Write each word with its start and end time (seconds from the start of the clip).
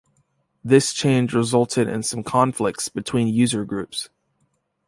This 0.63 0.93
change 0.95 1.31
resulted 1.35 1.87
in 1.87 2.01
some 2.01 2.23
conflict 2.23 2.91
between 2.95 3.27
user 3.27 3.65
groups. 3.65 4.09